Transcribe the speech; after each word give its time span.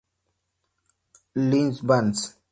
Les 1.35 1.83
Vans 1.83 2.33